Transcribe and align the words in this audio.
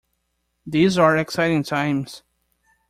These 0.65 0.97
are 0.97 1.15
exciting 1.15 1.61
times. 1.61 2.23